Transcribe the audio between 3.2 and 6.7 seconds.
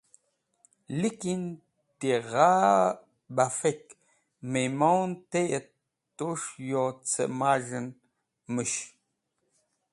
bafek mehmon tey et tu’s̃h